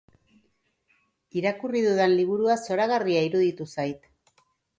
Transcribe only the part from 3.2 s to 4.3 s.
iruditu zait.